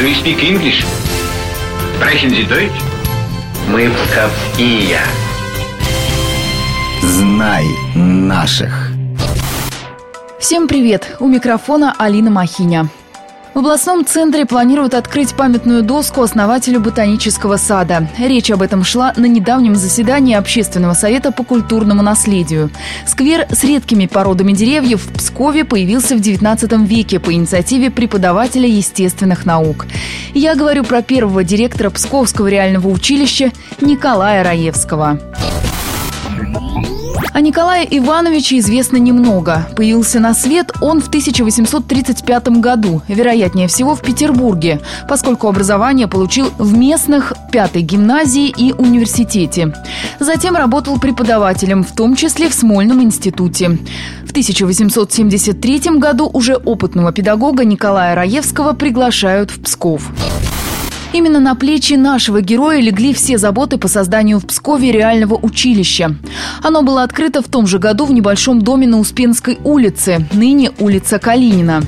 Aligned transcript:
Do 0.00 0.06
you 0.08 0.14
speak 0.14 0.42
English? 0.42 0.82
Sprechen 1.96 2.30
Sie 2.30 2.44
Deutsch? 2.44 2.80
Мы 3.68 3.90
псковские. 3.90 4.98
Знай 7.02 7.66
наших. 7.94 8.92
Всем 10.38 10.68
привет! 10.68 11.16
У 11.20 11.28
микрофона 11.28 11.94
Алина 11.98 12.30
Махиня. 12.30 12.88
В 13.52 13.58
областном 13.58 14.06
центре 14.06 14.46
планируют 14.46 14.94
открыть 14.94 15.34
памятную 15.34 15.82
доску 15.82 16.22
основателю 16.22 16.80
ботанического 16.80 17.56
сада. 17.56 18.08
Речь 18.16 18.50
об 18.52 18.62
этом 18.62 18.84
шла 18.84 19.12
на 19.16 19.26
недавнем 19.26 19.74
заседании 19.74 20.36
Общественного 20.36 20.94
совета 20.94 21.32
по 21.32 21.42
культурному 21.42 22.00
наследию. 22.00 22.70
Сквер 23.06 23.48
с 23.50 23.64
редкими 23.64 24.06
породами 24.06 24.52
деревьев 24.52 25.04
в 25.04 25.12
Пскове 25.12 25.64
появился 25.64 26.14
в 26.14 26.20
XIX 26.20 26.86
веке 26.86 27.18
по 27.18 27.32
инициативе 27.32 27.90
преподавателя 27.90 28.68
естественных 28.68 29.44
наук. 29.44 29.86
Я 30.32 30.54
говорю 30.54 30.84
про 30.84 31.02
первого 31.02 31.42
директора 31.42 31.90
Псковского 31.90 32.46
реального 32.46 32.86
училища 32.86 33.50
Николая 33.80 34.44
Раевского. 34.44 35.18
О 37.32 37.40
Николае 37.40 37.86
Ивановиче 37.98 38.58
известно 38.58 38.96
немного. 38.96 39.68
Появился 39.76 40.18
на 40.18 40.34
свет 40.34 40.72
он 40.80 41.00
в 41.00 41.08
1835 41.08 42.48
году, 42.58 43.02
вероятнее 43.06 43.68
всего 43.68 43.94
в 43.94 44.02
Петербурге, 44.02 44.80
поскольку 45.08 45.46
образование 45.46 46.08
получил 46.08 46.50
в 46.58 46.76
местных 46.76 47.32
пятой 47.52 47.82
гимназии 47.82 48.48
и 48.48 48.72
университете. 48.72 49.72
Затем 50.18 50.56
работал 50.56 50.98
преподавателем, 50.98 51.84
в 51.84 51.92
том 51.92 52.16
числе 52.16 52.48
в 52.48 52.54
Смольном 52.54 53.00
институте. 53.02 53.78
В 54.26 54.30
1873 54.30 55.98
году 55.98 56.28
уже 56.32 56.56
опытного 56.56 57.12
педагога 57.12 57.64
Николая 57.64 58.16
Раевского 58.16 58.72
приглашают 58.72 59.50
в 59.52 59.60
Псков. 59.62 60.10
Именно 61.12 61.40
на 61.40 61.56
плечи 61.56 61.94
нашего 61.94 62.40
героя 62.40 62.80
легли 62.80 63.12
все 63.12 63.36
заботы 63.36 63.78
по 63.78 63.88
созданию 63.88 64.38
в 64.38 64.46
Пскове 64.46 64.92
реального 64.92 65.34
училища. 65.34 66.14
Оно 66.62 66.82
было 66.82 67.02
открыто 67.02 67.42
в 67.42 67.48
том 67.48 67.66
же 67.66 67.80
году 67.80 68.04
в 68.04 68.12
небольшом 68.12 68.62
доме 68.62 68.86
на 68.86 68.98
Успенской 68.98 69.58
улице, 69.64 70.24
ныне 70.32 70.70
улица 70.78 71.18
Калинина. 71.18 71.82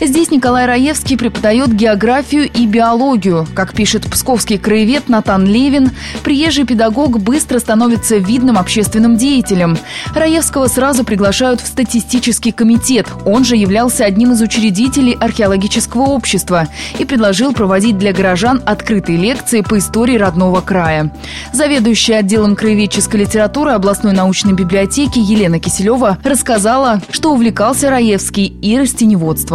Здесь 0.00 0.30
Николай 0.30 0.66
Раевский 0.66 1.16
преподает 1.16 1.72
географию 1.72 2.50
и 2.50 2.66
биологию. 2.66 3.46
Как 3.54 3.72
пишет 3.72 4.10
псковский 4.10 4.58
краевед 4.58 5.08
Натан 5.08 5.46
Левин, 5.46 5.92
приезжий 6.22 6.64
педагог 6.64 7.20
быстро 7.20 7.58
становится 7.58 8.16
видным 8.16 8.58
общественным 8.58 9.16
деятелем. 9.16 9.78
Раевского 10.14 10.66
сразу 10.66 11.04
приглашают 11.04 11.60
в 11.60 11.66
статистический 11.66 12.52
комитет. 12.52 13.06
Он 13.24 13.44
же 13.44 13.56
являлся 13.56 14.04
одним 14.04 14.32
из 14.32 14.42
учредителей 14.42 15.14
археологического 15.14 16.02
общества 16.02 16.68
и 16.98 17.04
предложил 17.04 17.52
проводить 17.52 17.98
для 17.98 18.12
горожан 18.12 18.62
открытые 18.66 19.18
лекции 19.18 19.60
по 19.60 19.78
истории 19.78 20.16
родного 20.16 20.60
края. 20.60 21.12
Заведующая 21.52 22.18
отделом 22.18 22.56
краеведческой 22.56 23.20
литературы 23.20 23.70
областной 23.70 24.12
научной 24.12 24.52
библиотеки 24.52 25.18
Елена 25.18 25.60
Киселева 25.60 26.18
рассказала, 26.24 27.00
что 27.10 27.32
увлекался 27.32 27.90
Раевский 27.90 28.46
и 28.46 28.78
растеневодством. 28.78 29.53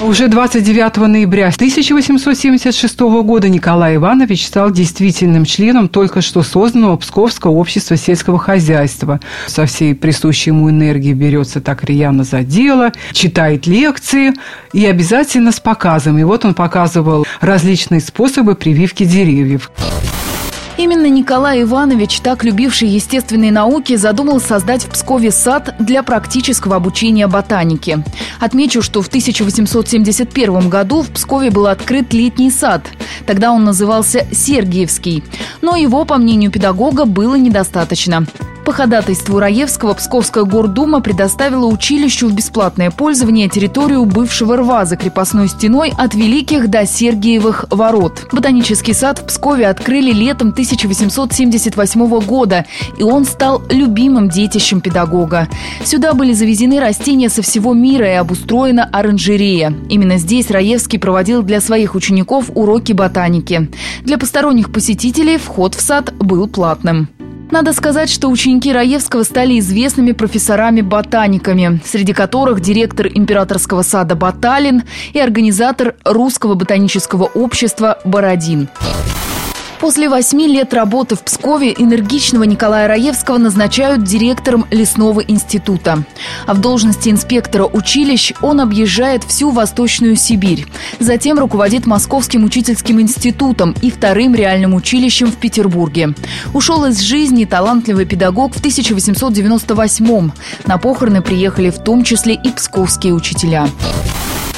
Уже 0.00 0.28
29 0.28 0.96
ноября 1.08 1.48
1876 1.48 3.00
года 3.00 3.48
Николай 3.48 3.96
Иванович 3.96 4.46
стал 4.46 4.70
действительным 4.70 5.44
членом 5.44 5.88
только 5.88 6.20
что 6.20 6.44
созданного 6.44 6.96
Псковского 6.96 7.50
общества 7.50 7.96
сельского 7.96 8.38
хозяйства. 8.38 9.18
Со 9.48 9.66
всей 9.66 9.96
присущей 9.96 10.50
ему 10.50 10.70
энергией 10.70 11.14
берется 11.14 11.60
так 11.60 11.82
рьяно 11.82 12.22
за 12.22 12.42
дело, 12.42 12.92
читает 13.12 13.66
лекции 13.66 14.34
и 14.72 14.86
обязательно 14.86 15.50
с 15.50 15.58
показом. 15.58 16.16
И 16.18 16.22
вот 16.22 16.44
он 16.44 16.54
показывал 16.54 17.26
различные 17.40 18.00
способы 18.00 18.54
прививки 18.54 19.02
деревьев. 19.02 19.68
Именно 20.78 21.06
Николай 21.06 21.62
Иванович, 21.62 22.20
так 22.20 22.44
любивший 22.44 22.86
естественные 22.86 23.50
науки, 23.50 23.96
задумал 23.96 24.40
создать 24.40 24.84
в 24.84 24.90
Пскове 24.90 25.32
сад 25.32 25.74
для 25.80 26.04
практического 26.04 26.76
обучения 26.76 27.26
ботанике. 27.26 28.04
Отмечу, 28.38 28.80
что 28.80 29.02
в 29.02 29.08
1871 29.08 30.68
году 30.68 31.02
в 31.02 31.10
Пскове 31.10 31.50
был 31.50 31.66
открыт 31.66 32.14
летний 32.14 32.52
сад. 32.52 32.86
Тогда 33.26 33.50
он 33.50 33.64
назывался 33.64 34.28
Сергиевский. 34.30 35.24
Но 35.62 35.74
его, 35.74 36.04
по 36.04 36.16
мнению 36.16 36.52
педагога, 36.52 37.06
было 37.06 37.34
недостаточно. 37.34 38.24
По 38.68 38.74
ходатайству 38.74 39.38
Раевского 39.38 39.94
Псковская 39.94 40.44
гордума 40.44 41.00
предоставила 41.00 41.64
училищу 41.64 42.28
в 42.28 42.34
бесплатное 42.34 42.90
пользование 42.90 43.48
территорию 43.48 44.04
бывшего 44.04 44.58
рва 44.58 44.84
за 44.84 44.98
крепостной 44.98 45.48
стеной 45.48 45.90
от 45.96 46.14
Великих 46.14 46.68
до 46.68 46.84
Сергиевых 46.84 47.64
ворот. 47.70 48.28
Ботанический 48.30 48.92
сад 48.92 49.20
в 49.20 49.24
Пскове 49.24 49.68
открыли 49.68 50.12
летом 50.12 50.48
1878 50.48 52.20
года, 52.20 52.66
и 52.98 53.02
он 53.02 53.24
стал 53.24 53.62
любимым 53.70 54.28
детищем 54.28 54.82
педагога. 54.82 55.48
Сюда 55.82 56.12
были 56.12 56.34
завезены 56.34 56.78
растения 56.78 57.30
со 57.30 57.40
всего 57.40 57.72
мира 57.72 58.06
и 58.06 58.16
обустроена 58.16 58.84
оранжерея. 58.84 59.72
Именно 59.88 60.18
здесь 60.18 60.50
Раевский 60.50 60.98
проводил 60.98 61.42
для 61.42 61.62
своих 61.62 61.94
учеников 61.94 62.50
уроки 62.54 62.92
ботаники. 62.92 63.70
Для 64.02 64.18
посторонних 64.18 64.70
посетителей 64.70 65.38
вход 65.38 65.74
в 65.74 65.80
сад 65.80 66.12
был 66.18 66.46
платным. 66.48 67.08
Надо 67.50 67.72
сказать, 67.72 68.10
что 68.10 68.28
ученики 68.28 68.72
Раевского 68.72 69.22
стали 69.22 69.58
известными 69.58 70.12
профессорами-ботаниками, 70.12 71.80
среди 71.84 72.12
которых 72.12 72.60
директор 72.60 73.06
императорского 73.06 73.82
сада 73.82 74.14
Баталин 74.14 74.82
и 75.14 75.18
организатор 75.18 75.94
Русского 76.04 76.54
ботанического 76.54 77.24
общества 77.24 77.98
Бородин. 78.04 78.68
После 79.80 80.08
восьми 80.08 80.48
лет 80.48 80.74
работы 80.74 81.14
в 81.14 81.22
Пскове 81.22 81.72
энергичного 81.72 82.42
Николая 82.42 82.88
Раевского 82.88 83.38
назначают 83.38 84.02
директором 84.02 84.66
лесного 84.70 85.20
института. 85.20 86.02
А 86.46 86.54
в 86.54 86.60
должности 86.60 87.08
инспектора 87.08 87.64
училищ 87.64 88.32
он 88.42 88.60
объезжает 88.60 89.22
всю 89.22 89.50
Восточную 89.50 90.16
Сибирь. 90.16 90.66
Затем 90.98 91.38
руководит 91.38 91.86
Московским 91.86 92.44
учительским 92.44 93.00
институтом 93.00 93.74
и 93.80 93.90
вторым 93.90 94.34
реальным 94.34 94.74
училищем 94.74 95.30
в 95.30 95.36
Петербурге. 95.36 96.14
Ушел 96.54 96.84
из 96.86 97.00
жизни 97.00 97.44
талантливый 97.44 98.04
педагог 98.04 98.54
в 98.54 98.58
1898 98.58 100.30
На 100.66 100.78
похороны 100.78 101.22
приехали 101.22 101.70
в 101.70 101.78
том 101.78 102.02
числе 102.02 102.34
и 102.34 102.50
псковские 102.50 103.14
учителя. 103.14 103.68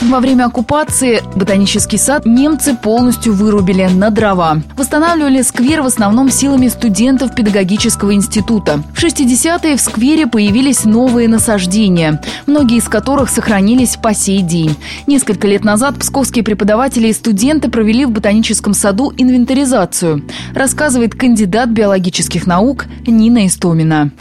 Во 0.02 0.20
время 0.20 0.46
оккупации 0.46 1.22
ботанический 1.36 1.98
сад 1.98 2.24
немцы 2.24 2.74
полностью 2.74 3.34
вырубили 3.34 3.84
на 3.84 4.08
дрова. 4.08 4.62
Восстанавливали 4.74 5.42
сквер 5.42 5.82
в 5.82 5.86
основном 5.86 6.30
силами 6.30 6.68
студентов 6.68 7.34
педагогического 7.34 8.14
института. 8.14 8.82
В 8.94 9.04
60-е 9.04 9.76
в 9.76 9.80
сквере 9.80 10.26
появились 10.26 10.84
новые 10.84 11.28
насаждения, 11.28 12.22
многие 12.46 12.78
из 12.78 12.88
которых 12.88 13.28
сохранились 13.28 13.96
по 13.96 14.14
сей 14.14 14.40
день. 14.40 14.74
Несколько 15.06 15.46
лет 15.46 15.64
назад 15.64 15.98
псковские 15.98 16.44
преподаватели 16.44 17.08
и 17.08 17.12
студенты 17.12 17.70
провели 17.70 18.06
в 18.06 18.10
ботаническом 18.10 18.72
саду 18.72 19.12
инвентаризацию, 19.18 20.24
рассказывает 20.54 21.14
кандидат 21.14 21.68
биологических 21.68 22.46
наук 22.46 22.86
Нина 23.06 23.46
Истомина 23.46 24.12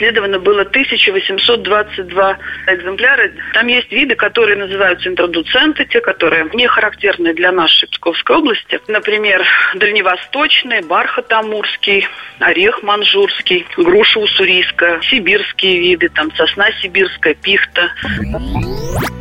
обследовано 0.00 0.38
было 0.38 0.62
1822 0.62 2.38
экземпляра. 2.68 3.30
Там 3.52 3.66
есть 3.66 3.92
виды, 3.92 4.14
которые 4.14 4.56
называются 4.56 5.08
интродуценты, 5.10 5.84
те, 5.84 6.00
которые 6.00 6.48
не 6.54 6.66
характерны 6.66 7.34
для 7.34 7.52
нашей 7.52 7.88
Псковской 7.88 8.36
области. 8.36 8.80
Например, 8.88 9.44
дальневосточный, 9.74 10.80
бархат 10.82 11.30
амурский, 11.32 12.06
орех 12.38 12.82
манжурский, 12.82 13.66
груша 13.76 14.20
уссурийская, 14.20 15.00
сибирские 15.02 15.80
виды, 15.80 16.08
там 16.08 16.34
сосна 16.34 16.72
сибирская, 16.80 17.34
пихта. 17.34 17.90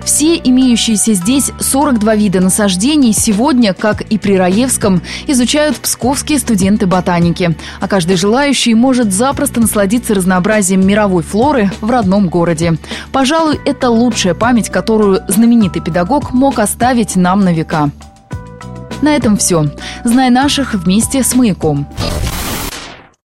Все 0.05 0.37
имеющиеся 0.37 1.13
здесь 1.13 1.51
42 1.59 2.15
вида 2.15 2.39
насаждений 2.39 3.13
сегодня, 3.13 3.73
как 3.73 4.01
и 4.01 4.17
при 4.17 4.37
Раевском, 4.37 5.01
изучают 5.27 5.77
псковские 5.77 6.39
студенты 6.39 6.87
ботаники. 6.87 7.55
А 7.79 7.87
каждый 7.87 8.15
желающий 8.15 8.73
может 8.73 9.13
запросто 9.13 9.59
насладиться 9.59 10.15
разнообразием 10.15 10.68
разнообразием 10.69 10.85
мировой 10.85 11.23
флоры 11.23 11.71
в 11.81 11.89
родном 11.89 12.29
городе. 12.29 12.77
Пожалуй, 13.11 13.59
это 13.65 13.89
лучшая 13.89 14.33
память, 14.33 14.69
которую 14.69 15.21
знаменитый 15.27 15.81
педагог 15.81 16.31
мог 16.31 16.59
оставить 16.59 17.15
нам 17.15 17.43
на 17.43 17.53
века. 17.53 17.89
На 19.01 19.15
этом 19.15 19.37
все. 19.37 19.65
Знай 20.03 20.29
наших 20.29 20.73
вместе 20.73 21.23
с 21.23 21.35
«Маяком». 21.35 21.87